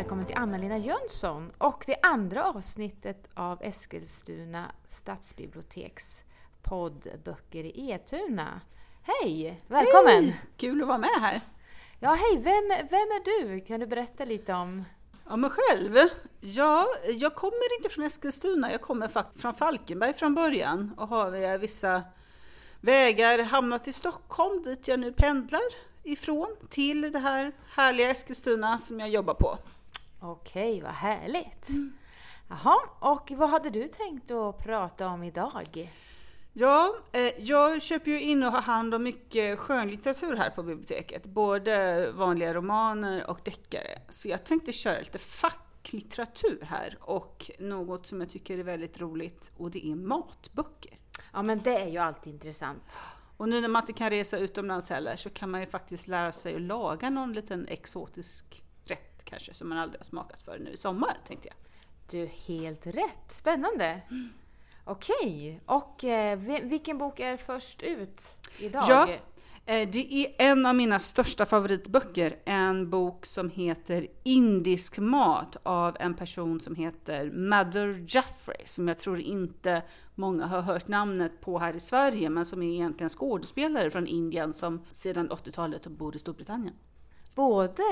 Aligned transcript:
välkommen 0.00 0.26
till 0.26 0.36
Anna-Lena 0.36 0.78
Jönsson 0.78 1.52
och 1.58 1.84
det 1.86 1.96
andra 2.02 2.44
avsnittet 2.44 3.28
av 3.34 3.62
Eskilstuna 3.62 4.72
stadsbiblioteks 4.86 6.24
podd 6.62 7.06
Böcker 7.24 7.64
i 7.64 7.92
Etuna. 7.92 8.60
Hej! 9.02 9.62
Välkommen! 9.66 10.24
Hej! 10.24 10.40
Kul 10.56 10.82
att 10.82 10.88
vara 10.88 10.98
med 10.98 11.20
här. 11.20 11.40
Ja, 11.98 12.10
hej! 12.10 12.36
Vem, 12.36 12.88
vem 12.90 13.00
är 13.00 13.24
du? 13.24 13.60
Kan 13.60 13.80
du 13.80 13.86
berätta 13.86 14.24
lite 14.24 14.54
om 14.54 14.84
om 15.24 15.40
mig 15.40 15.50
själv? 15.50 15.96
Ja, 16.40 16.86
jag 17.18 17.34
kommer 17.34 17.78
inte 17.78 17.88
från 17.88 18.04
Eskilstuna, 18.04 18.72
jag 18.72 18.80
kommer 18.80 19.08
faktiskt 19.08 19.40
från 19.40 19.54
Falkenberg 19.54 20.12
från 20.12 20.34
början 20.34 20.94
och 20.96 21.08
har 21.08 21.30
via 21.30 21.58
vissa 21.58 22.02
vägar 22.80 23.38
hamnat 23.38 23.88
i 23.88 23.92
Stockholm 23.92 24.62
dit 24.62 24.88
jag 24.88 25.00
nu 25.00 25.12
pendlar 25.12 25.60
ifrån 26.02 26.56
till 26.70 27.12
det 27.12 27.18
här 27.18 27.52
härliga 27.70 28.10
Eskilstuna 28.10 28.78
som 28.78 29.00
jag 29.00 29.08
jobbar 29.08 29.34
på. 29.34 29.58
Okej, 30.22 30.80
vad 30.80 30.92
härligt! 30.92 31.68
Mm. 31.68 31.92
Jaha, 32.48 32.76
och 32.98 33.30
vad 33.30 33.50
hade 33.50 33.70
du 33.70 33.88
tänkt 33.88 34.30
att 34.30 34.58
prata 34.58 35.08
om 35.08 35.22
idag? 35.22 35.90
Ja, 36.52 36.94
eh, 37.12 37.32
jag 37.38 37.82
köper 37.82 38.10
ju 38.10 38.20
in 38.20 38.42
och 38.42 38.52
har 38.52 38.62
hand 38.62 38.94
om 38.94 39.02
mycket 39.02 39.58
skönlitteratur 39.58 40.36
här 40.36 40.50
på 40.50 40.62
biblioteket. 40.62 41.24
Både 41.24 42.12
vanliga 42.12 42.54
romaner 42.54 43.30
och 43.30 43.40
deckare. 43.44 44.02
Så 44.08 44.28
jag 44.28 44.44
tänkte 44.44 44.72
köra 44.72 44.98
lite 44.98 45.18
facklitteratur 45.18 46.62
här 46.62 46.98
och 47.00 47.50
något 47.58 48.06
som 48.06 48.20
jag 48.20 48.30
tycker 48.30 48.58
är 48.58 48.62
väldigt 48.62 49.00
roligt 49.00 49.52
och 49.56 49.70
det 49.70 49.86
är 49.86 49.94
matböcker. 49.94 50.98
Ja, 51.32 51.42
men 51.42 51.62
det 51.62 51.78
är 51.78 51.88
ju 51.88 51.98
alltid 51.98 52.32
intressant. 52.32 53.00
Och 53.36 53.48
nu 53.48 53.60
när 53.60 53.68
man 53.68 53.82
inte 53.82 53.92
kan 53.92 54.10
resa 54.10 54.38
utomlands 54.38 54.90
heller 54.90 55.16
så 55.16 55.30
kan 55.30 55.50
man 55.50 55.60
ju 55.60 55.66
faktiskt 55.66 56.08
lära 56.08 56.32
sig 56.32 56.54
att 56.54 56.62
laga 56.62 57.10
någon 57.10 57.32
liten 57.32 57.66
exotisk 57.68 58.62
kanske 59.30 59.54
som 59.54 59.68
man 59.68 59.78
aldrig 59.78 60.00
har 60.00 60.04
smakat 60.04 60.42
för 60.42 60.58
nu 60.58 60.70
i 60.70 60.76
sommar 60.76 61.18
tänkte 61.26 61.48
jag. 61.48 61.56
Du, 62.10 62.30
helt 62.46 62.86
rätt! 62.86 63.28
Spännande! 63.28 64.00
Mm. 64.10 64.30
Okej, 64.84 65.60
och 65.66 66.04
eh, 66.04 66.38
vilken 66.62 66.98
bok 66.98 67.20
är 67.20 67.36
först 67.36 67.82
ut 67.82 68.36
idag? 68.58 68.84
Ja, 68.88 69.08
eh, 69.66 69.88
det 69.88 70.14
är 70.14 70.34
en 70.50 70.66
av 70.66 70.74
mina 70.74 71.00
största 71.00 71.46
favoritböcker. 71.46 72.38
En 72.44 72.90
bok 72.90 73.26
som 73.26 73.50
heter 73.50 74.06
Indisk 74.22 74.98
mat 74.98 75.56
av 75.62 75.96
en 76.00 76.14
person 76.14 76.60
som 76.60 76.74
heter 76.74 77.30
Mother 77.30 78.04
Jaffrey, 78.08 78.62
som 78.64 78.88
jag 78.88 78.98
tror 78.98 79.20
inte 79.20 79.82
många 80.14 80.46
har 80.46 80.60
hört 80.60 80.88
namnet 80.88 81.40
på 81.40 81.58
här 81.58 81.76
i 81.76 81.80
Sverige, 81.80 82.30
men 82.30 82.44
som 82.44 82.62
är 82.62 82.74
egentligen 82.74 83.10
skådespelare 83.10 83.90
från 83.90 84.06
Indien 84.06 84.52
som 84.52 84.84
sedan 84.92 85.30
80-talet 85.30 85.86
bor 85.86 86.16
i 86.16 86.18
Storbritannien. 86.18 86.74
Både 87.34 87.82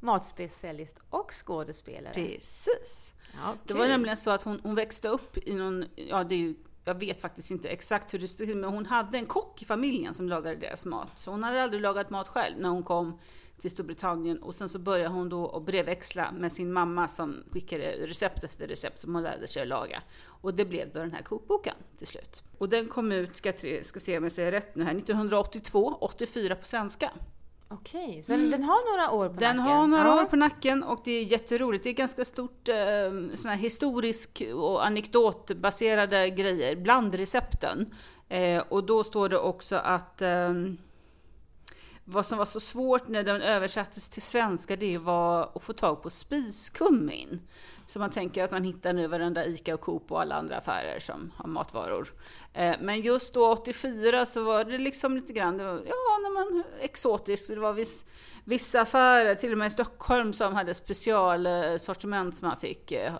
matspecialist 0.00 0.96
och 1.10 1.30
skådespelare? 1.30 2.14
Precis! 2.14 3.14
Ja, 3.34 3.54
det 3.64 3.74
var 3.74 3.88
nämligen 3.88 4.16
så 4.16 4.30
att 4.30 4.42
hon, 4.42 4.60
hon 4.62 4.74
växte 4.74 5.08
upp 5.08 5.38
i 5.38 5.54
någon, 5.54 5.84
ja 5.96 6.24
det 6.24 6.34
är 6.34 6.38
ju, 6.38 6.54
jag 6.84 6.94
vet 6.94 7.20
faktiskt 7.20 7.50
inte 7.50 7.68
exakt 7.68 8.14
hur 8.14 8.18
det 8.18 8.28
stod 8.28 8.46
till, 8.46 8.56
men 8.56 8.70
hon 8.70 8.86
hade 8.86 9.18
en 9.18 9.26
kock 9.26 9.62
i 9.62 9.64
familjen 9.64 10.14
som 10.14 10.28
lagade 10.28 10.56
deras 10.56 10.86
mat. 10.86 11.10
Så 11.16 11.30
hon 11.30 11.42
hade 11.42 11.62
aldrig 11.62 11.82
lagat 11.82 12.10
mat 12.10 12.28
själv 12.28 12.58
när 12.58 12.68
hon 12.68 12.82
kom 12.82 13.18
till 13.60 13.70
Storbritannien 13.70 14.42
och 14.42 14.54
sen 14.54 14.68
så 14.68 14.78
började 14.78 15.14
hon 15.14 15.28
då 15.28 15.48
att 15.48 15.62
brevväxla 15.62 16.32
med 16.32 16.52
sin 16.52 16.72
mamma 16.72 17.08
som 17.08 17.44
skickade 17.52 18.06
recept 18.06 18.44
efter 18.44 18.68
recept 18.68 19.00
som 19.00 19.14
hon 19.14 19.22
lärde 19.22 19.46
sig 19.46 19.62
att 19.62 19.68
laga. 19.68 20.02
Och 20.24 20.54
det 20.54 20.64
blev 20.64 20.92
då 20.92 20.98
den 20.98 21.12
här 21.12 21.22
kokboken 21.22 21.74
till 21.98 22.06
slut. 22.06 22.42
Och 22.58 22.68
den 22.68 22.88
kom 22.88 23.12
ut, 23.12 23.36
ska, 23.36 23.52
ska 23.82 24.00
se 24.00 24.18
om 24.18 24.24
jag 24.24 24.32
säger 24.32 24.52
rätt 24.52 24.74
nu 24.74 24.84
här, 24.84 24.94
1982, 24.94 25.98
84 26.00 26.54
på 26.54 26.66
svenska. 26.66 27.10
Okej, 27.70 28.22
så 28.22 28.32
mm. 28.32 28.50
den 28.50 28.62
har 28.62 28.96
några 28.96 29.10
år 29.10 29.28
på 29.28 29.40
den 29.40 29.56
nacken? 29.56 29.56
Den 29.56 29.76
har 29.76 29.86
några 29.86 30.08
ja. 30.08 30.22
år 30.22 30.24
på 30.24 30.36
nacken 30.36 30.82
och 30.82 31.00
det 31.04 31.12
är 31.12 31.22
jätteroligt. 31.22 31.84
Det 31.84 31.90
är 31.90 31.94
ganska 31.94 32.24
stort 32.24 32.68
eh, 32.68 32.74
sån 33.34 33.50
här 33.50 33.56
historisk 33.56 34.42
och 34.54 34.86
anekdotbaserade 34.86 36.30
grejer 36.30 36.76
bland 36.76 37.14
recepten. 37.14 37.94
Eh, 38.28 38.62
och 38.68 38.84
då 38.84 39.04
står 39.04 39.28
det 39.28 39.38
också 39.38 39.76
att 39.76 40.22
eh, 40.22 40.52
vad 42.10 42.26
som 42.26 42.38
var 42.38 42.46
så 42.46 42.60
svårt 42.60 43.08
när 43.08 43.22
den 43.22 43.42
översattes 43.42 44.08
till 44.08 44.22
svenska, 44.22 44.76
det 44.76 44.98
var 44.98 45.50
att 45.54 45.62
få 45.62 45.72
tag 45.72 46.02
på 46.02 46.10
spiskummin. 46.10 47.40
Så 47.86 47.98
man 47.98 48.10
tänker 48.10 48.44
att 48.44 48.50
man 48.50 48.64
hittar 48.64 48.92
nu 48.92 49.06
varenda 49.06 49.46
ICA 49.46 49.74
och 49.74 49.80
Coop 49.80 50.12
och 50.12 50.20
alla 50.20 50.34
andra 50.34 50.56
affärer 50.56 51.00
som 51.00 51.32
har 51.36 51.48
matvaror. 51.48 52.12
Eh, 52.52 52.76
men 52.80 53.00
just 53.00 53.34
då 53.34 53.50
84 53.52 54.26
så 54.26 54.42
var 54.42 54.64
det 54.64 54.78
liksom 54.78 55.16
lite 55.16 55.32
grann, 55.32 55.56
det 55.56 55.64
var, 55.64 55.72
ja, 55.72 56.18
när 56.22 56.34
man, 56.34 56.64
exotiskt. 56.80 57.48
Det 57.48 57.60
var 57.60 57.72
viss, 57.72 58.04
vissa 58.44 58.80
affärer, 58.80 59.34
till 59.34 59.52
och 59.52 59.58
med 59.58 59.66
i 59.66 59.70
Stockholm, 59.70 60.32
som 60.32 60.54
hade 60.54 60.74
specialsortiment 60.74 62.36
som 62.36 62.48
man 62.48 62.56
fick 62.56 62.92
eh, 62.92 63.12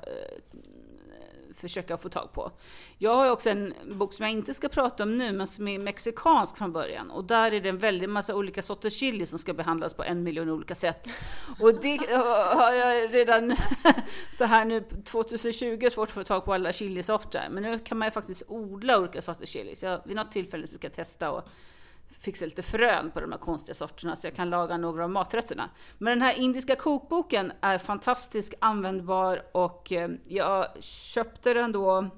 försöka 1.60 1.96
få 1.96 2.08
tag 2.08 2.32
på. 2.32 2.52
Jag 2.98 3.14
har 3.14 3.30
också 3.30 3.50
en 3.50 3.74
bok 3.92 4.12
som 4.12 4.22
jag 4.22 4.32
inte 4.32 4.54
ska 4.54 4.68
prata 4.68 5.02
om 5.02 5.18
nu, 5.18 5.32
men 5.32 5.46
som 5.46 5.68
är 5.68 5.78
mexikansk 5.78 6.56
från 6.56 6.72
början. 6.72 7.10
Och 7.10 7.24
där 7.24 7.52
är 7.52 7.60
det 7.60 7.68
en 7.68 7.78
väldig 7.78 8.08
massa 8.08 8.34
olika 8.34 8.62
sorters 8.62 8.92
chili 8.94 9.26
som 9.26 9.38
ska 9.38 9.54
behandlas 9.54 9.94
på 9.94 10.04
en 10.04 10.22
miljon 10.22 10.50
olika 10.50 10.74
sätt. 10.74 11.12
Och 11.60 11.74
det 11.80 11.96
har 12.54 12.72
jag 12.72 13.14
redan 13.14 13.56
så 14.32 14.44
här 14.44 14.64
nu 14.64 14.80
2020 15.04 15.88
svårt 15.90 16.08
att 16.08 16.14
få 16.14 16.24
tag 16.24 16.44
på 16.44 16.54
alla 16.54 16.72
chilisorter. 16.72 17.48
Men 17.50 17.62
nu 17.62 17.78
kan 17.78 17.98
man 17.98 18.08
ju 18.08 18.12
faktiskt 18.12 18.42
odla 18.48 18.98
olika 18.98 19.22
sorters 19.22 19.48
chili. 19.48 19.76
Så 19.76 19.86
jag, 19.86 20.00
vid 20.04 20.16
något 20.16 20.32
tillfälle 20.32 20.66
ska 20.66 20.86
jag 20.86 20.94
testa 20.94 21.30
och 21.30 21.48
fixa 22.18 22.44
lite 22.44 22.62
frön 22.62 23.10
på 23.10 23.20
de 23.20 23.32
här 23.32 23.38
konstiga 23.38 23.74
sorterna 23.74 24.16
så 24.16 24.26
jag 24.26 24.34
kan 24.34 24.50
laga 24.50 24.76
några 24.76 25.04
av 25.04 25.10
maträtterna. 25.10 25.70
Men 25.98 26.18
den 26.18 26.22
här 26.22 26.38
indiska 26.38 26.76
kokboken 26.76 27.52
är 27.60 27.78
fantastiskt 27.78 28.54
användbar 28.58 29.42
och 29.52 29.92
eh, 29.92 30.10
jag 30.24 30.82
köpte 30.82 31.54
den 31.54 31.72
då 31.72 32.10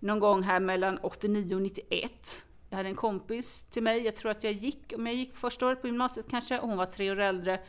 någon 0.00 0.20
gång 0.20 0.42
här 0.42 0.60
mellan 0.60 0.98
89 0.98 1.54
och 1.54 1.62
91. 1.62 2.44
Jag 2.70 2.76
hade 2.76 2.88
en 2.88 2.96
kompis 2.96 3.62
till 3.70 3.82
mig, 3.82 4.04
jag 4.04 4.16
tror 4.16 4.30
att 4.30 4.44
jag 4.44 4.52
gick, 4.52 4.92
om 4.96 5.06
jag 5.06 5.16
gick 5.16 5.36
första 5.36 5.66
året 5.66 5.80
på 5.80 5.86
gymnasiet 5.86 6.26
kanske, 6.30 6.58
och 6.58 6.68
hon 6.68 6.76
var 6.76 6.86
tre 6.86 7.10
år 7.10 7.20
äldre 7.20 7.60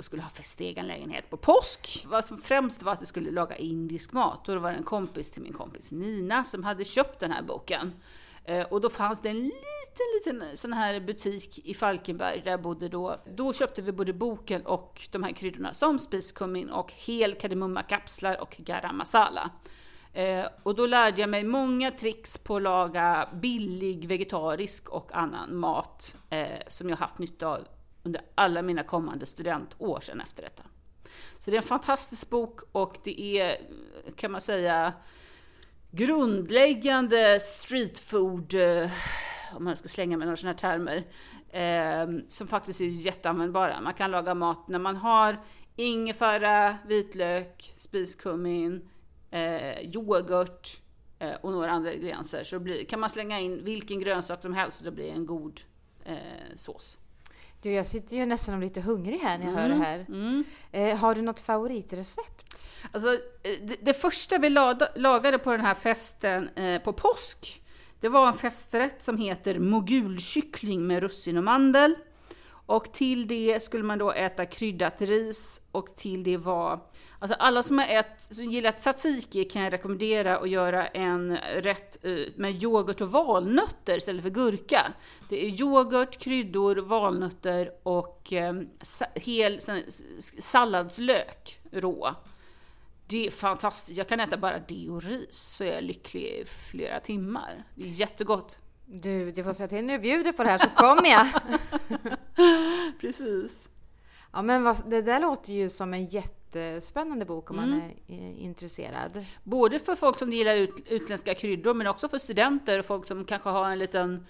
och 0.00 0.04
skulle 0.04 0.22
ha 0.22 0.30
fest 0.30 0.60
egen 0.60 0.86
lägenhet 0.86 1.30
på 1.30 1.36
påsk. 1.36 2.06
Vad 2.08 2.24
som 2.24 2.38
främst 2.38 2.82
var 2.82 2.92
att 2.92 3.02
vi 3.02 3.06
skulle 3.06 3.30
laga 3.30 3.56
indisk 3.56 4.12
mat 4.12 4.48
och 4.48 4.54
då 4.54 4.60
var 4.60 4.70
det 4.70 4.76
en 4.76 4.84
kompis 4.84 5.30
till 5.30 5.42
min 5.42 5.52
kompis 5.52 5.92
Nina 5.92 6.44
som 6.44 6.64
hade 6.64 6.84
köpt 6.84 7.20
den 7.20 7.32
här 7.32 7.42
boken. 7.42 7.92
Eh, 8.44 8.66
och 8.66 8.80
då 8.80 8.90
fanns 8.90 9.20
det 9.20 9.28
en 9.28 9.42
liten, 9.42 10.34
liten 10.40 10.56
sån 10.56 10.72
här 10.72 11.00
butik 11.00 11.58
i 11.64 11.74
Falkenberg 11.74 12.40
där 12.44 12.50
jag 12.50 12.62
bodde 12.62 12.88
då. 12.88 13.20
Då 13.26 13.52
köpte 13.52 13.82
vi 13.82 13.92
både 13.92 14.12
boken 14.12 14.66
och 14.66 15.08
de 15.10 15.22
här 15.22 15.32
kryddorna 15.32 15.74
som 15.74 15.98
spiskummin 15.98 16.70
och 16.70 16.92
hel 16.92 17.34
kardemummakapslar 17.34 18.40
och 18.40 18.56
garam 18.58 18.96
masala. 18.96 19.50
Eh, 20.12 20.46
och 20.62 20.74
då 20.74 20.86
lärde 20.86 21.20
jag 21.20 21.30
mig 21.30 21.44
många 21.44 21.90
tricks 21.90 22.38
på 22.38 22.56
att 22.56 22.62
laga 22.62 23.28
billig 23.32 24.08
vegetarisk 24.08 24.88
och 24.88 25.12
annan 25.12 25.56
mat 25.56 26.16
eh, 26.30 26.60
som 26.68 26.88
jag 26.88 26.96
haft 26.96 27.18
nytta 27.18 27.46
av 27.46 27.66
under 28.02 28.22
alla 28.34 28.62
mina 28.62 28.82
kommande 28.82 29.26
studentår 29.26 30.00
sedan 30.00 30.20
efter 30.20 30.42
detta. 30.42 30.62
Så 31.38 31.50
det 31.50 31.56
är 31.56 31.60
en 31.60 31.68
fantastisk 31.68 32.30
bok 32.30 32.60
och 32.72 32.98
det 33.04 33.20
är, 33.40 33.56
kan 34.16 34.32
man 34.32 34.40
säga, 34.40 34.92
grundläggande 35.90 37.40
streetfood, 37.40 38.54
eh, 38.54 38.90
om 39.56 39.64
man 39.64 39.76
ska 39.76 39.88
slänga 39.88 40.16
med 40.16 40.26
några 40.26 40.36
sådana 40.36 40.52
här 40.52 40.58
termer, 40.58 41.04
eh, 41.52 42.24
som 42.28 42.46
faktiskt 42.46 42.80
är 42.80 42.84
jätteanvändbara. 42.84 43.80
Man 43.80 43.94
kan 43.94 44.10
laga 44.10 44.34
mat 44.34 44.68
när 44.68 44.78
man 44.78 44.96
har 44.96 45.40
ingefära, 45.76 46.78
vitlök, 46.86 47.74
spiskummin, 47.76 48.88
eh, 49.30 49.80
yoghurt 49.80 50.80
eh, 51.18 51.34
och 51.40 51.52
några 51.52 51.70
andra 51.70 51.92
ingredienser. 51.92 52.44
Så 52.44 52.58
blir, 52.58 52.84
kan 52.84 53.00
man 53.00 53.10
slänga 53.10 53.40
in 53.40 53.64
vilken 53.64 54.00
grönsak 54.00 54.42
som 54.42 54.54
helst 54.54 54.80
och 54.80 54.84
det 54.84 54.90
blir 54.90 55.10
en 55.10 55.26
god 55.26 55.60
eh, 56.04 56.16
sås. 56.54 56.98
Du, 57.62 57.72
jag 57.72 57.86
sitter 57.86 58.16
ju 58.16 58.26
nästan 58.26 58.54
och 58.54 58.60
lite 58.60 58.80
hungrig 58.80 59.18
här 59.18 59.38
när 59.38 59.44
jag 59.44 59.54
mm. 59.54 59.62
hör 59.62 59.68
det 59.68 59.84
här. 59.84 60.06
Mm. 60.08 60.44
Eh, 60.72 60.98
har 60.98 61.14
du 61.14 61.22
något 61.22 61.40
favoritrecept? 61.40 62.70
Alltså, 62.92 63.12
eh, 63.12 63.18
det, 63.62 63.76
det 63.80 63.94
första 63.94 64.38
vi 64.38 64.50
lagade 64.94 65.38
på 65.38 65.50
den 65.50 65.60
här 65.60 65.74
festen 65.74 66.48
eh, 66.48 66.82
på 66.82 66.92
påsk, 66.92 67.62
det 68.00 68.08
var 68.08 68.28
en 68.28 68.38
festrätt 68.38 69.02
som 69.02 69.18
heter 69.18 69.58
mogulkyckling 69.58 70.86
med 70.86 71.02
russin 71.02 71.36
och 71.36 71.44
mandel. 71.44 71.94
Och 72.70 72.92
till 72.92 73.26
det 73.26 73.62
skulle 73.62 73.84
man 73.84 73.98
då 73.98 74.12
äta 74.12 74.46
kryddat 74.46 75.00
ris 75.00 75.60
och 75.72 75.96
till 75.96 76.24
det 76.24 76.36
var, 76.36 76.80
alltså 77.18 77.36
alla 77.38 77.62
som 77.62 77.78
har 77.78 77.86
ätit, 77.86 78.34
som 78.34 78.46
gillar 78.46 78.72
tzatziki 78.72 79.44
kan 79.44 79.62
jag 79.62 79.72
rekommendera 79.72 80.38
att 80.38 80.50
göra 80.50 80.86
en 80.86 81.36
rätt 81.36 82.04
eh, 82.04 82.18
med 82.36 82.62
yoghurt 82.62 83.00
och 83.00 83.10
valnötter 83.10 83.96
istället 83.96 84.22
för 84.22 84.30
gurka. 84.30 84.92
Det 85.28 85.46
är 85.46 85.60
yoghurt, 85.60 86.18
kryddor, 86.18 86.76
valnötter 86.76 87.72
och 87.82 88.32
eh, 88.32 88.54
hel 89.14 89.58
salladslök 90.38 91.60
rå. 91.72 92.14
Det 93.06 93.26
är 93.26 93.30
fantastiskt. 93.30 93.98
Jag 93.98 94.08
kan 94.08 94.20
äta 94.20 94.36
bara 94.36 94.58
det 94.58 94.88
och 94.90 95.02
ris 95.02 95.38
så 95.56 95.64
är 95.64 95.74
jag 95.74 95.84
lycklig 95.84 96.22
i 96.22 96.44
flera 96.44 97.00
timmar. 97.00 97.64
Det 97.74 97.84
är 97.84 97.88
jättegott. 97.88 98.58
Du, 98.92 99.30
du 99.32 99.44
får 99.44 99.52
säga 99.52 99.68
till 99.68 99.84
när 99.84 99.94
du 99.94 100.00
bjuder 100.00 100.32
på 100.32 100.42
det 100.42 100.50
här 100.50 100.58
så 100.58 100.70
kommer 100.76 101.10
jag. 101.10 101.26
Precis. 103.00 103.68
Ja 104.32 104.42
men 104.42 104.62
vad, 104.62 104.90
det 104.90 105.02
där 105.02 105.20
låter 105.20 105.52
ju 105.52 105.68
som 105.68 105.94
en 105.94 106.06
jätte 106.06 106.40
jättespännande 106.54 107.24
bok 107.24 107.50
om 107.50 107.56
man 107.56 107.72
Mm. 107.72 107.90
är 108.06 108.14
eh, 108.14 108.44
intresserad. 108.44 109.24
Både 109.44 109.78
för 109.78 109.94
folk 109.94 110.18
som 110.18 110.32
gillar 110.32 110.56
ut, 110.56 110.82
utländska 110.88 111.34
kryddor 111.34 111.74
men 111.74 111.86
också 111.86 112.08
för 112.08 112.18
studenter 112.18 112.78
och 112.78 112.84
folk 112.84 113.06
som 113.06 113.24
kanske 113.24 113.48
har 113.48 113.70
en 113.70 113.78
liten 113.78 114.26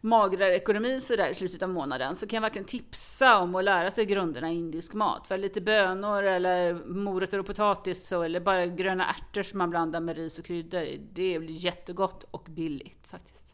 magrare 0.00 0.54
ekonomi 0.56 1.00
så 1.00 1.16
där 1.16 1.28
i 1.28 1.34
slutet 1.34 1.62
av 1.62 1.68
månaden 1.68 2.16
så 2.16 2.26
kan 2.26 2.36
jag 2.36 2.40
verkligen 2.42 2.66
tipsa 2.66 3.38
om 3.38 3.54
att 3.54 3.64
lära 3.64 3.90
sig 3.90 4.04
grunderna 4.06 4.50
i 4.52 4.54
indisk 4.54 4.92
mat. 4.92 5.26
För 5.26 5.38
lite 5.38 5.60
bönor 5.60 6.22
eller 6.22 6.74
morötter 6.74 7.38
och 7.38 7.46
potatis 7.46 8.06
så, 8.06 8.22
eller 8.22 8.40
bara 8.40 8.66
gröna 8.66 9.06
ärtor 9.10 9.42
som 9.42 9.58
man 9.58 9.70
blandar 9.70 10.00
med 10.00 10.16
ris 10.16 10.38
och 10.38 10.44
kryddor. 10.44 10.86
Det 11.12 11.38
blir 11.38 11.64
jättegott 11.64 12.24
och 12.30 12.46
billigt 12.50 13.06
faktiskt. 13.06 13.49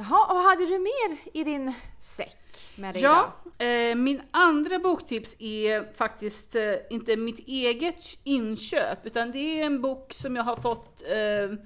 Jaha, 0.00 0.26
och 0.34 0.40
hade 0.40 0.66
du 0.66 0.78
mer 0.78 1.18
i 1.34 1.44
din 1.44 1.72
säck 1.98 2.70
med 2.76 2.94
dig 2.94 3.02
Ja, 3.02 3.32
idag? 3.58 3.90
eh, 3.90 3.94
min 3.96 4.22
andra 4.30 4.78
boktips 4.78 5.36
är 5.38 5.96
faktiskt 5.96 6.54
eh, 6.54 6.74
inte 6.90 7.16
mitt 7.16 7.38
eget 7.38 8.18
inköp, 8.24 9.06
utan 9.06 9.30
det 9.30 9.60
är 9.60 9.66
en 9.66 9.80
bok 9.82 10.12
som 10.12 10.36
jag 10.36 10.42
har 10.42 10.56
fått 10.56 11.02
eh, 11.02 11.58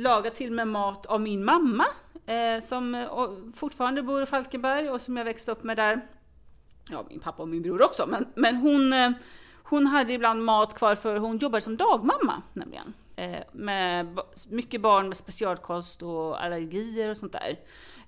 laga 0.00 0.30
till 0.30 0.52
med 0.52 0.68
mat 0.68 1.06
av 1.06 1.20
min 1.20 1.44
mamma, 1.44 1.84
eh, 2.26 2.60
som 2.62 2.94
eh, 2.94 3.08
fortfarande 3.54 4.02
bor 4.02 4.22
i 4.22 4.26
Falkenberg 4.26 4.90
och 4.90 5.00
som 5.00 5.16
jag 5.16 5.24
växte 5.24 5.52
upp 5.52 5.62
med 5.62 5.76
där. 5.76 6.00
Ja, 6.90 7.04
min 7.08 7.20
pappa 7.20 7.42
och 7.42 7.48
min 7.48 7.62
bror 7.62 7.82
också, 7.82 8.06
men, 8.06 8.26
men 8.34 8.56
hon, 8.56 8.92
eh, 8.92 9.10
hon 9.62 9.86
hade 9.86 10.12
ibland 10.12 10.44
mat 10.44 10.74
kvar 10.74 10.94
för 10.94 11.16
hon 11.16 11.38
jobbade 11.38 11.60
som 11.60 11.76
dagmamma 11.76 12.42
nämligen. 12.52 12.94
Eh, 13.20 13.42
med 13.52 14.20
mycket 14.48 14.80
barn 14.80 15.08
med 15.08 15.16
specialkost 15.16 16.02
och 16.02 16.44
allergier 16.44 17.10
och 17.10 17.16
sånt 17.16 17.32
där. 17.32 17.58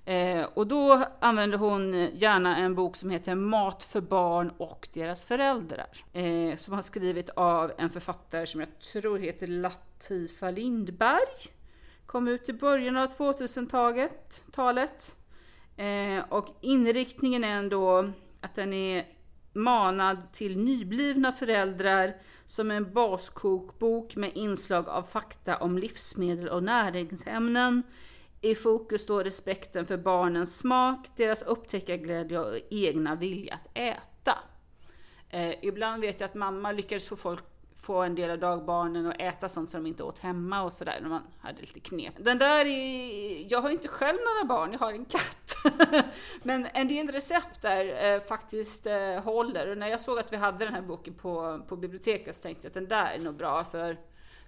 Eh, 0.05 0.47
och 0.53 0.67
då 0.67 1.03
använder 1.19 1.57
hon 1.57 2.09
gärna 2.13 2.57
en 2.57 2.75
bok 2.75 2.95
som 2.95 3.09
heter 3.09 3.35
Mat 3.35 3.83
för 3.83 4.01
barn 4.01 4.51
och 4.57 4.87
deras 4.93 5.25
föräldrar. 5.25 5.87
Eh, 6.13 6.57
som 6.57 6.73
har 6.73 6.81
skrivit 6.81 7.29
av 7.29 7.71
en 7.77 7.89
författare 7.89 8.47
som 8.47 8.59
jag 8.59 8.79
tror 8.79 9.19
heter 9.19 9.47
Latifa 9.47 10.51
Lindberg. 10.51 11.51
Kom 12.05 12.27
ut 12.27 12.49
i 12.49 12.53
början 12.53 12.97
av 12.97 13.07
2000-talet. 13.07 15.15
och 16.29 16.47
inriktningen 16.61 17.43
är 17.43 17.51
ändå 17.51 18.09
att 18.41 18.55
den 18.55 18.73
är 18.73 19.05
manad 19.53 20.31
till 20.31 20.57
nyblivna 20.57 21.31
föräldrar 21.31 22.15
som 22.45 22.71
en 22.71 22.93
baskokbok 22.93 24.15
med 24.15 24.31
inslag 24.35 24.89
av 24.89 25.03
fakta 25.03 25.57
om 25.57 25.77
livsmedel 25.77 26.49
och 26.49 26.63
näringsämnen. 26.63 27.83
I 28.41 28.55
fokus 28.55 29.01
står 29.01 29.23
respekten 29.23 29.85
för 29.85 29.97
barnens 29.97 30.57
smak, 30.57 31.07
deras 31.15 31.41
upptäckarglädje 31.41 32.39
och 32.39 32.57
egna 32.69 33.15
vilja 33.15 33.53
att 33.53 33.69
äta. 33.73 34.39
Eh, 35.29 35.53
ibland 35.61 36.01
vet 36.01 36.19
jag 36.19 36.27
att 36.27 36.35
mamma 36.35 36.71
lyckades 36.71 37.07
få 37.07 37.15
folk 37.15 37.43
få 37.83 38.01
en 38.01 38.15
del 38.15 38.29
av 38.29 38.39
dagbarnen 38.39 39.07
att 39.07 39.21
äta 39.21 39.49
sånt 39.49 39.69
som 39.69 39.83
de 39.83 39.89
inte 39.89 40.03
åt 40.03 40.19
hemma 40.19 40.63
och 40.63 40.73
sådär 40.73 40.99
när 41.01 41.09
man 41.09 41.21
hade 41.39 41.61
lite 41.61 41.79
knep. 41.79 42.13
Den 42.17 42.37
där 42.37 42.65
är, 42.65 43.51
jag 43.51 43.61
har 43.61 43.69
inte 43.69 43.87
själv 43.87 44.17
några 44.17 44.55
barn, 44.55 44.71
jag 44.71 44.79
har 44.79 44.91
en 44.91 45.05
katt. 45.05 45.55
Men 46.43 46.67
en 46.73 46.87
del 46.87 47.07
recept 47.07 47.61
där 47.61 48.13
eh, 48.13 48.21
faktiskt 48.21 48.85
eh, 48.85 49.23
håller 49.23 49.71
och 49.71 49.77
när 49.77 49.87
jag 49.87 50.01
såg 50.01 50.19
att 50.19 50.33
vi 50.33 50.37
hade 50.37 50.65
den 50.65 50.73
här 50.73 50.81
boken 50.81 51.13
på, 51.13 51.61
på 51.67 51.75
biblioteket 51.75 52.35
så 52.35 52.41
tänkte 52.41 52.65
jag 52.65 52.69
att 52.69 52.73
den 52.73 52.87
där 52.87 53.11
är 53.15 53.19
nog 53.19 53.35
bra 53.35 53.63
för, 53.63 53.97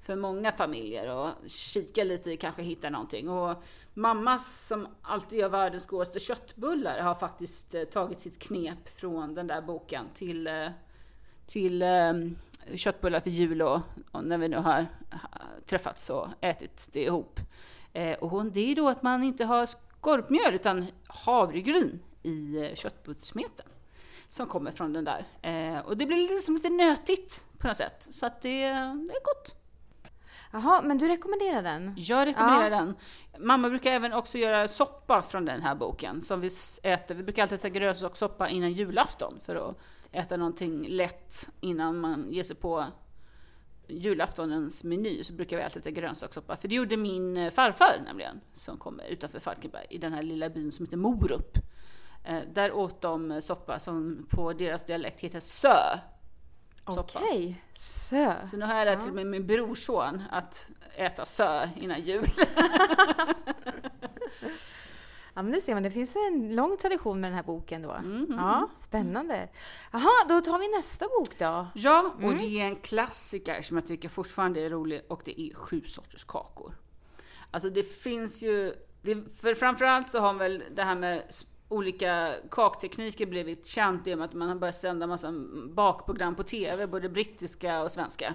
för 0.05 0.15
många 0.15 0.51
familjer 0.51 1.15
och 1.15 1.29
kika 1.47 2.03
lite 2.03 2.31
i, 2.31 2.37
kanske 2.37 2.61
hitta 2.61 2.89
någonting. 2.89 3.29
Och 3.29 3.63
mamma 3.93 4.37
som 4.39 4.87
alltid 5.01 5.39
gör 5.39 5.49
världens 5.49 5.87
godaste 5.87 6.19
köttbullar 6.19 6.99
har 6.99 7.15
faktiskt 7.15 7.75
eh, 7.75 7.83
tagit 7.83 8.21
sitt 8.21 8.39
knep 8.39 8.89
från 8.89 9.35
den 9.35 9.47
där 9.47 9.61
boken 9.61 10.05
till 10.13 10.47
eh, 10.47 10.69
till 11.47 11.81
eh, 11.81 12.13
köttbullar 12.75 13.19
för 13.19 13.29
jul 13.29 13.61
och, 13.61 13.81
och 14.11 14.23
när 14.23 14.37
vi 14.37 14.47
nu 14.47 14.57
har 14.57 14.63
ha, 14.63 14.85
träffats 15.65 16.09
och 16.09 16.27
ätit 16.41 16.89
det 16.93 17.03
ihop. 17.03 17.39
Eh, 17.93 18.13
och 18.13 18.29
hon, 18.29 18.51
det 18.51 18.71
är 18.71 18.75
då 18.75 18.89
att 18.89 19.01
man 19.01 19.23
inte 19.23 19.45
har 19.45 19.65
skorpmjöl 19.65 20.53
utan 20.53 20.85
havregryn 21.07 21.99
i 22.23 22.65
eh, 22.65 22.75
köttbullssmeten 22.75 23.65
som 24.27 24.47
kommer 24.47 24.71
från 24.71 24.93
den 24.93 25.05
där. 25.05 25.25
Eh, 25.41 25.79
och 25.79 25.97
det 25.97 26.05
blir 26.05 26.17
lite 26.17 26.41
som 26.41 26.55
lite 26.55 26.69
nötigt 26.69 27.45
på 27.57 27.67
något 27.67 27.77
sätt. 27.77 28.07
Så 28.11 28.25
att 28.25 28.41
det, 28.41 28.59
det 28.69 29.13
är 29.13 29.23
gott. 29.23 29.55
Jaha, 30.51 30.81
men 30.81 30.97
du 30.97 31.07
rekommenderar 31.07 31.61
den? 31.63 31.93
Jag 31.97 32.27
rekommenderar 32.27 32.71
Ja. 32.71 32.77
den. 32.77 32.95
Mamma 33.39 33.69
brukar 33.69 33.91
även 33.91 34.13
också 34.13 34.37
göra 34.37 34.67
soppa 34.67 35.21
från 35.21 35.45
den 35.45 35.61
här 35.61 35.75
boken 35.75 36.21
som 36.21 36.41
vi 36.41 36.49
äter. 36.83 37.15
Vi 37.15 37.23
brukar 37.23 37.41
alltid 37.41 37.57
äta 37.57 37.69
grönsakssoppa 37.69 38.49
innan 38.49 38.71
julafton 38.71 39.39
för 39.45 39.69
att 39.69 39.77
äta 40.15 40.37
någonting 40.37 40.87
lätt 40.87 41.49
innan 41.59 41.99
man 41.99 42.33
ger 42.33 42.43
sig 42.43 42.55
på 42.55 42.85
julaftonens 43.87 44.83
meny 44.83 45.23
så 45.23 45.33
brukar 45.33 45.57
vi 45.57 45.63
alltid 45.63 45.81
äta 45.81 45.91
grönsakssoppa. 45.91 46.55
För 46.55 46.67
det 46.67 46.75
gjorde 46.75 46.97
min 46.97 47.37
eh, 47.37 47.51
farfar 47.51 48.01
nämligen, 48.05 48.41
som 48.53 48.77
kommer 48.77 49.07
utanför 49.07 49.39
Falkenberg, 49.39 49.85
i 49.89 49.97
den 49.97 50.13
här 50.13 50.23
lilla 50.23 50.49
byn 50.49 50.71
som 50.71 50.85
heter 50.85 50.97
Morup. 50.97 51.57
Eh, 52.23 52.41
där 52.53 52.71
åt 52.71 53.01
de 53.01 53.41
soppa 53.41 53.79
som 53.79 54.27
på 54.29 54.53
deras 54.53 54.85
dialekt 54.85 55.21
heter 55.21 55.39
sö. 55.39 55.77
Okej, 56.85 57.63
sö. 57.73 58.45
Så 58.45 58.57
nu 58.57 58.65
har 58.65 58.75
jag 58.75 58.85
lärt 58.85 59.03
till 59.03 59.13
mig 59.13 59.25
min 59.25 59.47
brorson 59.47 60.23
att 60.31 60.69
äta 60.95 61.25
sö 61.25 61.69
innan 61.75 62.01
jul. 62.01 62.29
Ja, 65.37 65.41
men 65.41 65.51
det 65.51 65.61
ser 65.61 65.73
man, 65.73 65.83
det 65.83 65.91
finns 65.91 66.15
en 66.15 66.55
lång 66.55 66.77
tradition 66.77 67.21
med 67.21 67.29
den 67.31 67.35
här 67.35 67.43
boken 67.43 67.81
då. 67.81 67.91
Mm, 67.91 68.25
Ja, 68.29 68.69
spännande. 68.77 69.49
Jaha, 69.91 70.11
då 70.29 70.41
tar 70.41 70.59
vi 70.59 70.77
nästa 70.77 71.05
bok 71.07 71.39
då. 71.39 71.67
Ja, 71.75 72.11
och 72.15 72.23
Mm. 72.23 72.37
det 72.37 72.45
är 72.59 72.65
en 72.65 72.75
klassiker 72.75 73.61
som 73.61 73.77
jag 73.77 73.87
tycker 73.87 74.09
fortfarande 74.09 74.59
är 74.65 74.69
rolig 74.69 75.01
och 75.07 75.21
det 75.25 75.41
är 75.41 75.53
sju 75.55 75.81
sorters 75.85 76.23
kakor. 76.23 76.75
Alltså 77.51 77.69
det 77.69 77.83
finns 77.83 78.43
ju, 78.43 78.73
det, 79.01 79.15
för 79.41 79.53
framförallt 79.53 80.11
så 80.11 80.19
har 80.19 80.33
väl 80.33 80.63
det 80.75 80.83
här 80.83 80.95
med 80.95 81.23
olika 81.69 82.33
kaktekniker 82.51 83.25
blivit 83.25 83.67
känt 83.67 84.07
i 84.07 84.13
och 84.13 84.17
med 84.17 84.25
att 84.25 84.33
man 84.33 84.47
har 84.49 84.55
börjat 84.55 84.75
sända 84.75 85.07
massa 85.07 85.33
bakprogram 85.69 86.35
på 86.35 86.43
TV, 86.43 86.87
både 86.87 87.09
brittiska 87.09 87.83
och 87.83 87.91
svenska. 87.91 88.33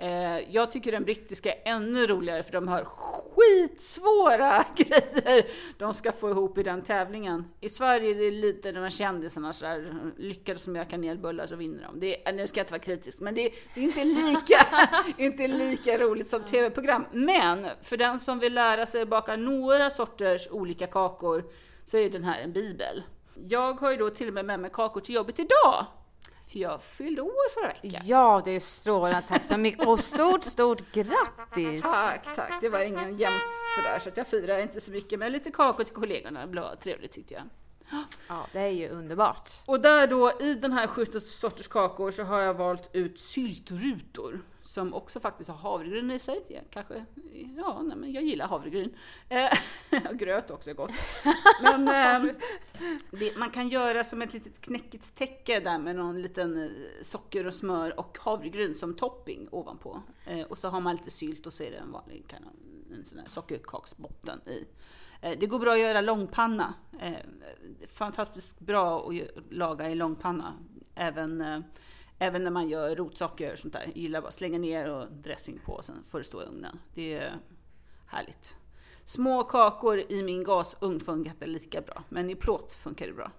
Eh, 0.00 0.38
jag 0.50 0.72
tycker 0.72 0.92
den 0.92 1.04
brittiska 1.04 1.52
är 1.52 1.60
ännu 1.64 2.06
roligare 2.06 2.42
för 2.42 2.52
de 2.52 2.68
har 2.68 2.84
skitsvåra 2.84 4.64
grejer 4.76 5.46
de 5.78 5.94
ska 5.94 6.12
få 6.12 6.30
ihop 6.30 6.58
i 6.58 6.62
den 6.62 6.82
tävlingen. 6.82 7.44
I 7.60 7.68
Sverige 7.68 8.10
är 8.10 8.14
det 8.14 8.30
lite 8.30 8.72
de 8.72 8.80
här 8.80 8.90
kändisarna 8.90 9.52
sådär, 9.52 9.94
lyckades 10.16 10.62
som 10.62 10.76
gör 10.76 10.84
kanelbullar 10.84 11.46
så 11.46 11.56
vinner 11.56 11.82
de. 11.82 12.00
Det 12.00 12.28
är, 12.28 12.32
eh, 12.32 12.36
nu 12.36 12.46
ska 12.46 12.60
jag 12.60 12.64
inte 12.64 12.72
vara 12.72 12.82
kritisk, 12.82 13.20
men 13.20 13.34
det 13.34 13.46
är, 13.46 13.52
det 13.74 13.80
är 13.80 13.84
inte, 13.84 14.04
lika, 14.04 14.66
inte 15.22 15.48
lika 15.48 15.98
roligt 15.98 16.28
som 16.28 16.44
tv-program. 16.44 17.04
Men 17.12 17.66
för 17.82 17.96
den 17.96 18.18
som 18.18 18.38
vill 18.38 18.54
lära 18.54 18.86
sig 18.86 19.06
baka 19.06 19.36
några 19.36 19.90
sorters 19.90 20.48
olika 20.50 20.86
kakor 20.86 21.44
så 21.84 21.96
är 21.96 22.10
den 22.10 22.24
här 22.24 22.40
en 22.40 22.52
bibel. 22.52 23.02
Jag 23.48 23.80
har 23.80 23.90
ju 23.90 23.96
då 23.96 24.10
till 24.10 24.28
och 24.28 24.34
med 24.34 24.44
med 24.44 24.60
mig 24.60 24.70
kakor 24.70 25.00
till 25.00 25.14
jobbet 25.14 25.38
idag. 25.38 25.86
För 26.52 26.58
jag 26.58 26.82
fyllde 26.82 27.22
år 27.22 27.50
förra 27.54 27.68
veckan. 27.68 28.02
Ja, 28.04 28.42
det 28.44 28.50
är 28.50 28.60
strålande. 28.60 29.22
Tack 29.28 29.44
så 29.44 29.58
mycket. 29.58 29.86
Och 29.86 30.00
stort, 30.00 30.44
stort 30.44 30.92
grattis! 30.92 31.82
Tack, 31.82 32.36
tack. 32.36 32.60
Det 32.60 32.68
var 32.68 32.80
ingen 32.80 33.16
jämnt 33.16 33.52
sådär 33.76 33.98
så 33.98 34.08
att 34.08 34.16
jag 34.16 34.26
firar 34.26 34.58
inte 34.58 34.80
så 34.80 34.90
mycket. 34.90 35.18
Men 35.18 35.32
lite 35.32 35.50
kakor 35.50 35.84
till 35.84 35.94
kollegorna, 35.94 36.46
blev 36.46 36.76
trevligt 36.76 37.12
tyckte 37.12 37.34
jag. 37.34 37.42
Ja, 38.28 38.46
det 38.52 38.60
är 38.60 38.68
ju 38.68 38.88
underbart. 38.88 39.50
Och 39.66 39.80
där 39.80 40.06
då 40.06 40.32
i 40.40 40.54
den 40.54 40.72
här 40.72 40.86
17 40.86 41.20
sorters 41.20 41.68
kakor 41.68 42.10
så 42.10 42.22
har 42.22 42.40
jag 42.40 42.54
valt 42.54 42.90
ut 42.92 43.18
syltrutor. 43.18 44.40
Som 44.70 44.94
också 44.94 45.20
faktiskt 45.20 45.50
har 45.50 45.56
havregryn 45.56 46.10
i 46.10 46.18
sig. 46.18 46.44
Jag 46.48 46.62
kanske, 46.70 47.04
ja, 47.56 47.82
nej, 47.82 47.96
men 47.96 48.12
jag 48.12 48.22
gillar 48.22 48.46
havregryn. 48.48 48.94
Eh, 49.28 49.52
gröt 50.12 50.50
också 50.50 50.70
är 50.70 50.74
gott. 50.74 50.90
Men 51.62 51.88
eh, 51.88 52.32
det, 53.10 53.36
man 53.36 53.50
kan 53.50 53.68
göra 53.68 54.04
som 54.04 54.22
ett 54.22 54.32
litet 54.34 54.60
knäckigt 54.60 55.14
täcke 55.14 55.60
där 55.60 55.78
med 55.78 55.96
någon 55.96 56.22
liten 56.22 56.62
eh, 56.62 56.70
socker 57.02 57.46
och 57.46 57.54
smör 57.54 58.00
och 58.00 58.18
havregryn 58.20 58.74
som 58.74 58.94
topping 58.96 59.48
ovanpå. 59.50 60.02
Eh, 60.26 60.40
och 60.40 60.58
så 60.58 60.68
har 60.68 60.80
man 60.80 60.96
lite 60.96 61.10
sylt 61.10 61.46
och 61.46 61.52
så 61.52 61.62
är 61.62 61.70
det 61.70 61.76
en 61.76 61.92
vanlig 61.92 62.28
kan, 62.28 62.42
en 62.92 63.04
sån 63.04 63.18
här 63.18 63.28
sockerkaksbotten 63.28 64.40
i. 64.46 64.66
Eh, 65.20 65.38
Det 65.38 65.46
går 65.46 65.58
bra 65.58 65.72
att 65.72 65.80
göra 65.80 66.00
långpanna. 66.00 66.74
Eh, 67.00 67.16
Fantastiskt 67.92 68.60
bra 68.60 69.08
att 69.08 69.14
laga 69.50 69.90
i 69.90 69.94
långpanna. 69.94 70.54
Även, 70.94 71.40
eh, 71.40 71.60
även 72.20 72.44
när 72.44 72.50
man 72.50 72.68
gör 72.68 72.96
rotsaker 72.96 73.52
och 73.52 73.58
sånt 73.58 73.72
där. 73.72 73.82
Jag 73.86 73.96
gillar 73.96 74.20
bara 74.20 74.28
att 74.28 74.34
slänga 74.34 74.58
ner 74.58 74.90
och 74.90 75.12
dressing 75.12 75.58
på 75.64 75.72
och 75.72 75.84
sen 75.84 76.04
får 76.04 76.18
det 76.18 76.24
stå 76.24 76.42
i 76.42 76.44
ugnen. 76.44 76.78
Det 76.94 77.14
är 77.14 77.34
härligt. 78.06 78.56
Små 79.04 79.44
kakor 79.44 80.02
i 80.08 80.22
min 80.22 80.44
gasugn 80.44 81.00
funkar 81.00 81.32
inte 81.32 81.46
lika 81.46 81.80
bra, 81.80 82.02
men 82.08 82.30
i 82.30 82.34
plåt 82.34 82.74
funkar 82.74 83.06
det 83.06 83.12
bra. 83.12 83.30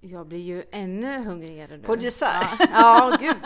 Jag 0.00 0.26
blir 0.26 0.38
ju 0.38 0.64
ännu 0.70 1.24
hungrigare 1.24 1.76
nu. 1.76 1.82
På 1.82 1.96
dessert. 1.96 2.46
Ja, 2.58 2.66
ja 2.72 3.16
gud. 3.20 3.36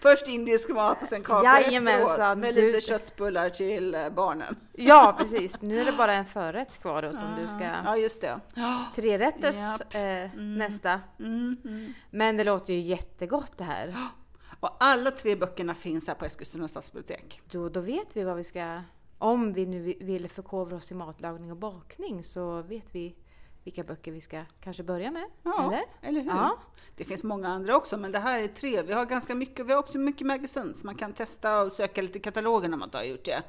Först 0.00 0.28
indisk 0.28 0.68
mat 0.68 1.02
och 1.02 1.08
sen 1.08 1.22
kakor 1.22 1.44
Jajamensan, 1.44 2.10
efteråt. 2.10 2.38
Med 2.38 2.54
du- 2.54 2.66
lite 2.66 2.80
köttbullar 2.80 3.50
till 3.50 3.94
eh, 3.94 4.08
barnen. 4.10 4.56
Ja, 4.72 5.16
precis. 5.18 5.62
Nu 5.62 5.80
är 5.80 5.84
det 5.84 5.92
bara 5.92 6.14
en 6.14 6.24
förrätt 6.26 6.78
kvar 6.82 7.02
då 7.02 7.12
som 7.12 7.36
du 7.40 7.46
ska... 7.46 7.64
Ja, 7.84 7.96
just 7.96 8.20
det. 8.20 8.40
Trerätters 8.94 9.56
Japp. 9.56 9.94
eh, 9.94 10.40
nästa. 10.40 11.00
Mm, 11.18 11.56
mm. 11.64 11.92
Men 12.10 12.36
det 12.36 12.44
låter 12.44 12.72
ju 12.72 12.80
jättegott 12.80 13.52
det 13.58 13.64
här. 13.64 13.96
Och 14.60 14.76
alla 14.80 15.10
tre 15.10 15.36
böckerna 15.36 15.74
finns 15.74 16.08
här 16.08 16.14
på 16.14 16.24
Eskilstuna 16.24 16.68
stadsbibliotek. 16.68 17.40
Då, 17.50 17.68
då 17.68 17.80
vet 17.80 18.16
vi 18.16 18.24
vad 18.24 18.36
vi 18.36 18.44
ska... 18.44 18.80
Om 19.18 19.52
vi 19.52 19.66
nu 19.66 19.94
vill 20.00 20.28
förkovra 20.28 20.76
oss 20.76 20.90
i 20.90 20.94
matlagning 20.94 21.50
och 21.50 21.56
bakning 21.56 22.22
så 22.24 22.62
vet 22.62 22.94
vi 22.94 23.16
vilka 23.64 23.84
böcker 23.84 24.12
vi 24.12 24.20
ska 24.20 24.44
kanske 24.60 24.82
börja 24.82 25.10
med. 25.10 25.24
Ja, 25.42 25.66
eller? 25.72 25.84
eller 26.02 26.20
hur? 26.20 26.30
Ja. 26.30 26.58
Det 26.96 27.04
finns 27.04 27.24
många 27.24 27.48
andra 27.48 27.76
också, 27.76 27.96
men 27.96 28.12
det 28.12 28.18
här 28.18 28.40
är 28.40 28.48
tre. 28.48 28.82
Vi 28.82 28.92
har 28.92 29.06
ganska 29.06 29.34
mycket, 29.34 29.66
vi 29.66 29.72
har 29.72 29.78
också 29.78 29.98
mycket 29.98 30.26
magasin, 30.26 30.74
så 30.74 30.86
man 30.86 30.94
kan 30.94 31.12
testa 31.12 31.62
och 31.62 31.72
söka 31.72 32.02
lite 32.02 32.18
kataloger 32.18 32.68
när 32.68 32.76
man 32.76 32.86
inte 32.88 32.98
har 32.98 33.04
gjort 33.04 33.24
det. 33.24 33.42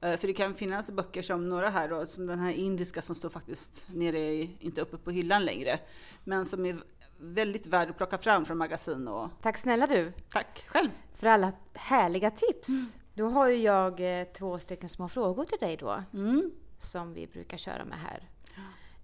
Eh, 0.00 0.16
För 0.16 0.26
det 0.26 0.32
kan 0.34 0.54
finnas 0.54 0.90
böcker 0.90 1.22
som 1.22 1.48
några 1.48 1.68
här 1.68 1.88
då, 1.88 2.06
som 2.06 2.26
den 2.26 2.38
här 2.38 2.52
indiska 2.52 3.02
som 3.02 3.14
står 3.14 3.28
faktiskt 3.28 3.86
nere, 3.88 4.18
i, 4.18 4.56
inte 4.60 4.80
uppe 4.80 4.96
på 4.96 5.10
hyllan 5.10 5.44
längre, 5.44 5.78
men 6.24 6.44
som 6.44 6.66
är 6.66 6.78
väldigt 7.18 7.66
värd 7.66 7.90
att 7.90 7.96
plocka 7.96 8.18
fram 8.18 8.44
från 8.44 8.58
magasin 8.58 9.08
och 9.08 9.28
Tack 9.42 9.58
snälla 9.58 9.86
du 9.86 10.12
tack 10.30 10.64
själv. 10.68 10.90
för 11.14 11.26
alla 11.26 11.52
härliga 11.74 12.30
tips. 12.30 12.68
Mm. 12.68 13.04
Då 13.14 13.28
har 13.28 13.48
ju 13.48 13.56
jag 13.56 14.20
eh, 14.20 14.26
två 14.26 14.58
stycken 14.58 14.88
små 14.88 15.08
frågor 15.08 15.44
till 15.44 15.58
dig 15.58 15.76
då. 15.76 16.02
Mm. 16.12 16.50
som 16.78 17.14
vi 17.14 17.26
brukar 17.26 17.56
köra 17.56 17.84
med 17.84 17.98
här. 17.98 18.28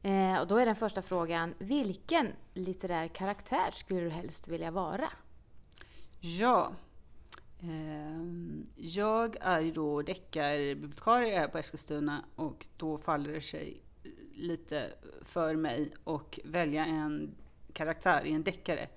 Eh, 0.03 0.41
och 0.41 0.47
då 0.47 0.57
är 0.57 0.67
den 0.67 0.77
första 0.77 1.03
frågan, 1.03 1.55
vilken 1.59 2.33
litterär 2.55 3.09
karaktär 3.09 3.71
skulle 3.73 4.01
du 4.01 4.11
helst 4.11 4.49
vilja 4.49 4.71
vara? 4.71 5.11
Ja. 6.21 6.73
Ehm, 7.63 8.67
jag 8.77 9.37
är 9.41 9.61
ju 9.61 9.73
då 9.73 10.03
deckarbibliotekarie 10.03 11.39
här 11.39 11.49
på 11.49 11.59
Eskilstuna 11.59 12.25
och 12.37 12.67
då 12.77 12.99
faller 12.99 13.33
det 13.33 13.41
sig 13.41 13.83
lite 14.35 14.93
för 15.23 15.57
mig 15.57 15.93
att 16.05 16.39
välja 16.45 16.85
en 16.85 17.35
karaktär 17.73 18.25
i 18.25 18.33
en 18.33 18.43
deckare. 18.43 18.89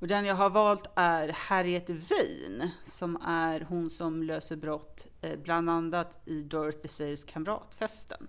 Och 0.00 0.08
den 0.08 0.24
jag 0.24 0.34
har 0.34 0.50
valt 0.50 0.86
är 0.94 1.28
Harriet 1.28 1.90
Wien 1.90 2.70
som 2.84 3.16
är 3.22 3.60
hon 3.60 3.90
som 3.90 4.22
löser 4.22 4.56
brott 4.56 5.06
eh, 5.20 5.38
bland 5.38 5.70
annat 5.70 6.22
i 6.24 6.42
Dorothy 6.42 6.88
Says 6.88 7.24
Kamratfesten. 7.24 8.28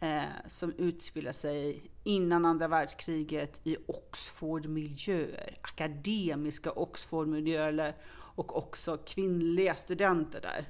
Eh, 0.00 0.22
som 0.46 0.72
utspelar 0.72 1.32
sig 1.32 1.90
innan 2.04 2.44
andra 2.44 2.68
världskriget 2.68 3.60
i 3.64 3.76
Oxford-miljöer. 3.86 5.58
Akademiska 5.60 6.70
Oxford-miljöer 6.70 7.94
och 8.36 8.56
också 8.56 8.96
kvinnliga 8.96 9.74
studenter 9.74 10.40
där 10.40 10.64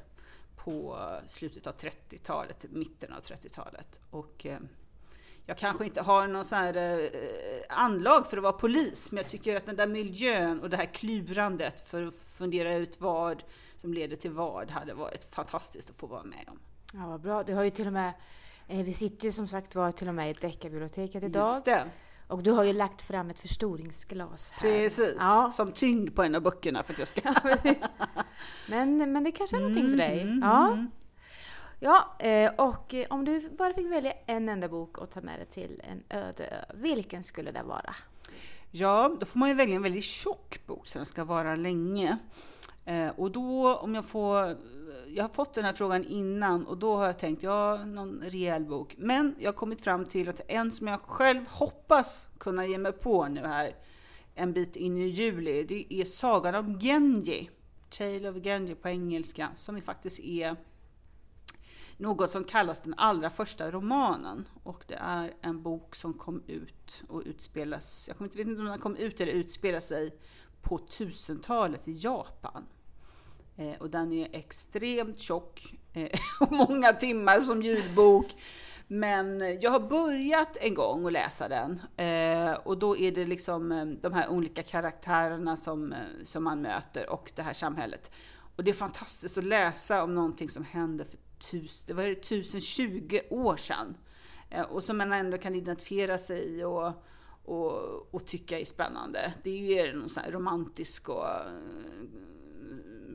på 0.56 0.98
slutet 1.26 1.66
av 1.66 1.76
30-talet, 1.76 2.64
mitten 2.70 3.12
av 3.12 3.20
30-talet. 3.20 4.00
Och 4.10 4.46
eh, 4.46 4.58
jag 5.46 5.58
kanske 5.58 5.84
inte 5.84 6.02
har 6.02 6.26
någon 6.26 6.44
sån 6.44 6.58
här 6.58 6.76
eh, 6.76 7.78
anlag 7.78 8.26
för 8.26 8.36
att 8.36 8.42
vara 8.42 8.52
polis, 8.52 9.12
men 9.12 9.22
jag 9.22 9.30
tycker 9.30 9.56
att 9.56 9.66
den 9.66 9.76
där 9.76 9.86
miljön 9.86 10.60
och 10.60 10.70
det 10.70 10.76
här 10.76 10.94
klurandet 10.94 11.88
för 11.88 12.06
att 12.06 12.14
fundera 12.14 12.74
ut 12.74 13.00
vad 13.00 13.42
som 13.76 13.94
leder 13.94 14.16
till 14.16 14.30
vad 14.30 14.70
hade 14.70 14.94
varit 14.94 15.24
fantastiskt 15.24 15.90
att 15.90 15.96
få 15.96 16.06
vara 16.06 16.24
med 16.24 16.44
om. 16.48 16.58
Ja, 16.92 17.06
vad 17.06 17.20
bra. 17.20 17.42
Du 17.42 17.54
har 17.54 17.64
ju 17.64 17.70
till 17.70 17.86
och 17.86 17.92
med, 17.92 18.08
eh, 18.08 18.14
vi 18.66 18.92
sitter 18.92 19.24
ju 19.24 19.32
som 19.32 19.48
sagt 19.48 19.74
var 19.74 19.92
till 19.92 20.08
och 20.08 20.14
med 20.14 20.30
i 20.30 20.32
Deckarbiblioteket 20.32 21.22
idag. 21.22 21.48
Just 21.48 21.64
det. 21.64 21.84
Och 22.28 22.42
du 22.42 22.50
har 22.50 22.64
ju 22.64 22.72
lagt 22.72 23.02
fram 23.02 23.30
ett 23.30 23.40
förstoringsglas 23.40 24.52
här. 24.52 24.60
Precis, 24.60 25.16
Ja. 25.18 25.50
som 25.54 25.72
tyngd 25.72 26.14
på 26.14 26.22
en 26.22 26.34
av 26.34 26.42
böckerna 26.42 26.82
för 26.82 26.92
att 26.92 26.98
jag 26.98 27.08
ska... 27.08 27.20
Men, 28.68 29.12
men 29.12 29.24
det 29.24 29.32
kanske 29.32 29.56
är 29.56 29.60
någonting 29.60 29.90
för 29.90 29.96
dig? 29.96 30.20
Mm, 30.22 30.40
Ja. 30.42 30.66
mm. 30.72 30.90
Ja, 31.80 32.16
eh, 32.18 32.52
och 32.54 32.94
eh, 32.94 33.06
om 33.10 33.24
du 33.24 33.50
bara 33.50 33.74
fick 33.74 33.86
välja 33.92 34.12
en 34.26 34.48
enda 34.48 34.68
bok 34.68 34.98
och 34.98 35.10
ta 35.10 35.20
med 35.20 35.38
dig 35.38 35.46
till 35.46 35.82
en 35.84 36.02
öde 36.18 36.46
ö, 36.46 36.64
vilken 36.74 37.22
skulle 37.22 37.50
det 37.50 37.62
vara? 37.62 37.94
Ja, 38.70 39.16
då 39.20 39.26
får 39.26 39.38
man 39.38 39.48
ju 39.48 39.54
välja 39.54 39.76
en 39.76 39.82
väldigt 39.82 40.04
tjock 40.04 40.60
bok 40.66 40.86
så 40.86 40.98
den 40.98 41.06
ska 41.06 41.24
vara 41.24 41.54
länge. 41.56 42.18
Eh, 42.84 43.08
och 43.08 43.30
då 43.30 43.76
om 43.76 43.94
jag 43.94 44.04
får, 44.04 44.56
jag 45.08 45.24
har 45.24 45.28
fått 45.28 45.54
den 45.54 45.64
här 45.64 45.72
frågan 45.72 46.04
innan 46.04 46.66
och 46.66 46.78
då 46.78 46.96
har 46.96 47.06
jag 47.06 47.18
tänkt, 47.18 47.42
ja, 47.42 47.84
någon 47.84 48.22
rejäl 48.22 48.64
bok. 48.64 48.94
Men 48.98 49.34
jag 49.38 49.48
har 49.48 49.56
kommit 49.56 49.80
fram 49.80 50.04
till 50.04 50.28
att 50.28 50.40
en 50.48 50.72
som 50.72 50.86
jag 50.86 51.00
själv 51.00 51.44
hoppas 51.48 52.28
kunna 52.38 52.66
ge 52.66 52.78
mig 52.78 52.92
på 52.92 53.28
nu 53.28 53.40
här 53.40 53.74
en 54.34 54.52
bit 54.52 54.76
in 54.76 54.98
i 54.98 55.06
juli, 55.06 55.62
det 55.62 55.94
är 55.94 56.04
Sagan 56.04 56.54
om 56.54 56.80
Genji. 56.80 57.50
Tale 57.90 58.30
of 58.30 58.36
Genji 58.36 58.74
på 58.74 58.88
engelska, 58.88 59.50
som 59.56 59.76
ju 59.76 59.82
faktiskt 59.82 60.20
är 60.20 60.56
något 61.96 62.30
som 62.30 62.44
kallas 62.44 62.80
den 62.80 62.94
allra 62.96 63.30
första 63.30 63.70
romanen. 63.70 64.48
Och 64.62 64.84
det 64.88 64.94
är 64.94 65.34
en 65.40 65.62
bok 65.62 65.94
som 65.94 66.14
kom 66.14 66.42
ut 66.46 67.02
och 67.08 67.22
utspelas, 67.26 68.08
jag 68.08 68.26
vet 68.26 68.36
inte 68.36 68.60
om 68.60 68.66
den 68.66 68.78
kom 68.78 68.96
ut 68.96 69.20
eller 69.20 69.32
utspelar 69.32 69.80
sig 69.80 70.18
på 70.62 70.78
1000-talet 70.78 71.88
i 71.88 71.92
Japan. 71.92 72.66
Eh, 73.56 73.74
och 73.78 73.90
den 73.90 74.12
är 74.12 74.28
extremt 74.32 75.20
tjock 75.20 75.74
eh, 75.92 76.18
och 76.40 76.52
många 76.52 76.92
timmar 76.92 77.40
som 77.40 77.62
ljudbok. 77.62 78.26
Men 78.88 79.58
jag 79.60 79.70
har 79.70 79.80
börjat 79.80 80.56
en 80.56 80.74
gång 80.74 81.06
att 81.06 81.12
läsa 81.12 81.48
den 81.48 81.80
eh, 81.96 82.52
och 82.52 82.78
då 82.78 82.96
är 82.96 83.12
det 83.12 83.24
liksom 83.24 83.72
eh, 83.72 83.84
de 83.84 84.12
här 84.12 84.28
olika 84.28 84.62
karaktärerna 84.62 85.56
som, 85.56 85.92
eh, 85.92 85.98
som 86.24 86.44
man 86.44 86.62
möter 86.62 87.10
och 87.10 87.32
det 87.34 87.42
här 87.42 87.52
samhället. 87.52 88.10
Och 88.56 88.64
det 88.64 88.70
är 88.70 88.74
fantastiskt 88.74 89.38
att 89.38 89.44
läsa 89.44 90.02
om 90.02 90.14
någonting 90.14 90.48
som 90.48 90.64
hände 90.64 91.04
för 91.04 91.18
tus, 91.50 91.82
det 91.86 91.92
var 91.92 92.02
det, 92.02 92.10
1020 92.10 93.20
år 93.30 93.56
sedan. 93.56 93.96
Eh, 94.50 94.62
och 94.62 94.84
som 94.84 94.98
man 94.98 95.12
ändå 95.12 95.38
kan 95.38 95.54
identifiera 95.54 96.18
sig 96.18 96.42
i 96.42 96.64
och, 96.64 96.92
och, 97.44 98.14
och 98.14 98.26
tycka 98.26 98.60
är 98.60 98.64
spännande. 98.64 99.32
Det 99.42 99.50
är 99.50 99.86
ju 99.86 99.94
någon 99.94 100.08
sån 100.08 100.22
här 100.22 100.32
romantisk 100.32 101.08
och 101.08 101.26
eh, 101.26 101.52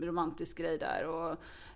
romantisk 0.01 0.57
grej 0.57 0.77
där. 0.77 1.07
Och, 1.07 1.31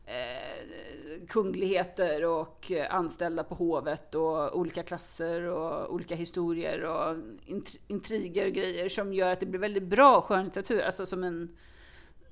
eh, 0.09 1.25
kungligheter 1.27 2.25
och 2.25 2.71
eh, 2.71 2.95
anställda 2.95 3.43
på 3.43 3.55
hovet 3.55 4.15
och 4.15 4.59
olika 4.59 4.83
klasser 4.83 5.41
och 5.41 5.93
olika 5.93 6.15
historier 6.15 6.83
och 6.83 7.15
int- 7.45 7.77
intriger 7.87 8.45
och 8.47 8.51
grejer 8.53 8.89
som 8.89 9.13
gör 9.13 9.31
att 9.31 9.39
det 9.39 9.45
blir 9.45 9.59
väldigt 9.59 9.83
bra 9.83 10.21
skönlitteratur. 10.21 10.81
Alltså 10.81 11.05
som 11.05 11.23
en 11.23 11.55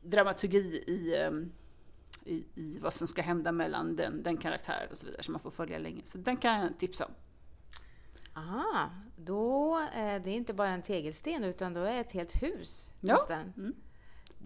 dramaturgi 0.02 0.84
i, 0.88 1.16
eh, 1.22 1.32
i, 2.26 2.44
i 2.56 2.78
vad 2.82 2.94
som 2.94 3.08
ska 3.08 3.22
hända 3.22 3.52
mellan 3.52 3.96
den, 3.96 4.24
den 4.24 4.38
karaktären 4.38 4.88
och 4.92 4.98
så 4.98 5.06
vidare 5.06 5.24
som 5.24 5.32
man 5.32 5.42
får 5.42 5.52
följa 5.52 5.78
länge. 5.80 6.02
Så 6.06 6.18
den 6.18 6.38
kan 6.38 6.62
jag 6.62 6.80
tipsa 6.80 7.06
om. 7.06 7.12
Ah, 8.36 8.90
då 9.18 9.80
är 9.94 10.20
det 10.20 10.32
inte 10.32 10.54
bara 10.54 10.70
en 10.70 10.82
tegelsten 10.82 11.44
utan 11.44 11.74
då 11.74 11.82
är 11.82 11.94
det 11.94 12.00
ett 12.00 12.12
helt 12.12 12.44
hus 12.44 12.92
Ja. 13.00 13.14
nästan. 13.14 13.54
Där 13.56 13.74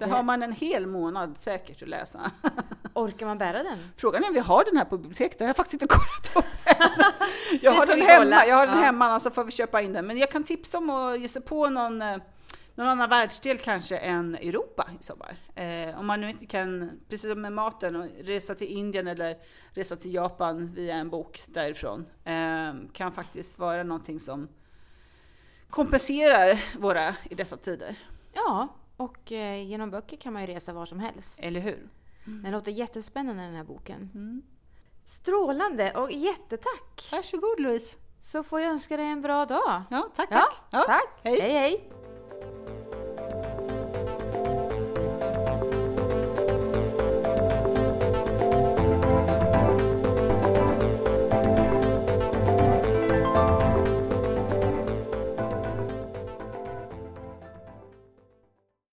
Det- 0.05 0.11
har 0.11 0.23
man 0.23 0.43
en 0.43 0.51
hel 0.51 0.87
månad 0.87 1.37
säkert 1.37 1.81
att 1.83 1.89
läsa. 1.89 2.31
Orkar 2.93 3.25
man 3.25 3.37
bära 3.37 3.63
den? 3.63 3.77
Frågan 3.97 4.23
är 4.23 4.27
om 4.27 4.33
vi 4.33 4.39
har 4.39 4.63
den 4.65 4.77
här 4.77 4.85
på 4.85 4.97
biblioteket, 4.97 5.37
det 5.37 5.43
har 5.43 5.49
jag 5.49 5.55
faktiskt 5.55 5.81
inte 5.81 5.95
kollat 6.33 6.45
upp 6.45 6.53
än. 6.65 7.03
Jag 7.61 7.73
Det 7.73 7.77
har 7.79 7.85
den 7.85 8.01
hemma, 8.01 8.23
kolla. 8.23 8.45
jag 8.45 8.55
har 8.55 8.67
den 8.67 8.75
Ja. 8.75 8.81
hemma 8.81 9.05
annars 9.05 9.23
så 9.23 9.31
får 9.31 9.43
vi 9.43 9.51
köpa 9.51 9.81
in 9.81 9.93
den. 9.93 10.07
Men 10.07 10.17
jag 10.17 10.31
kan 10.31 10.43
tipsa 10.43 10.77
om 10.77 10.89
att 10.89 11.19
ge 11.19 11.27
sig 11.27 11.41
på 11.41 11.69
någon, 11.69 12.01
eh, 12.01 12.17
någon 12.75 12.87
annan 12.87 13.09
världsdel 13.09 13.57
kanske 13.57 13.97
än 13.97 14.35
Europa 14.35 14.89
i 14.99 15.03
sommar. 15.03 15.35
Eh, 15.55 15.99
om 15.99 16.05
man 16.07 16.21
nu 16.21 16.29
inte 16.29 16.45
kan, 16.45 16.91
precis 17.09 17.31
som 17.31 17.41
med 17.41 17.53
maten, 17.53 17.95
och 17.95 18.07
resa 18.19 18.55
till 18.55 18.67
Indien 18.67 19.07
eller 19.07 19.35
resa 19.73 19.95
till 19.95 20.13
Japan 20.13 20.73
via 20.73 20.95
en 20.95 21.09
bok 21.09 21.41
därifrån. 21.47 22.05
Eh, 22.23 22.73
kan 22.93 23.11
faktiskt 23.11 23.59
vara 23.59 23.83
någonting 23.83 24.19
som 24.19 24.47
kompenserar 25.69 26.59
våra 26.79 27.15
i 27.29 27.35
dessa 27.35 27.57
tider. 27.57 27.95
Ja, 28.33 28.67
och 28.97 29.31
eh, 29.31 29.67
genom 29.67 29.91
böcker 29.91 30.17
kan 30.17 30.33
man 30.33 30.41
ju 30.41 30.47
resa 30.47 30.73
var 30.73 30.85
som 30.85 30.99
helst. 30.99 31.39
Eller 31.41 31.59
hur? 31.59 31.89
Den 32.25 32.51
låter 32.51 32.71
jättespännande 32.71 33.43
den 33.43 33.55
här 33.55 33.63
boken. 33.63 34.11
Mm. 34.15 34.41
Strålande 35.05 35.93
och 35.93 36.11
jättetack! 36.11 37.09
Varsågod 37.11 37.59
Louise. 37.59 37.97
Så 38.19 38.43
får 38.43 38.61
jag 38.61 38.71
önska 38.71 38.97
dig 38.97 39.05
en 39.05 39.21
bra 39.21 39.45
dag. 39.45 39.81
Ja, 39.89 40.09
tack, 40.15 40.27
Ja, 40.31 40.37
tack. 40.37 40.63
Ja, 40.71 40.83
tack! 40.87 41.19
Hej. 41.23 41.41
hej! 41.41 41.51
hej. 41.51 42.06